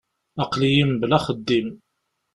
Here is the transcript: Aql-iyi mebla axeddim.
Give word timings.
Aql-iyi 0.43 0.83
mebla 0.89 1.15
axeddim. 1.17 1.69